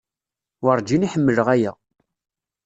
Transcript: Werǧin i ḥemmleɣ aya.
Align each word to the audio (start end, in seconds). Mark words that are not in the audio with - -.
Werǧin 0.63 1.05
i 1.07 1.11
ḥemmleɣ 1.13 1.47
aya. 1.55 1.73